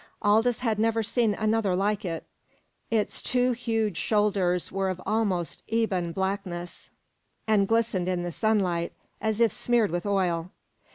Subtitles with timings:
[0.23, 2.23] Aldous had never seen another like it.
[2.89, 6.89] Its two huge shoulders were of almost ebon blackness,
[7.47, 10.49] and glistened in the sunlight as if smeared with oil.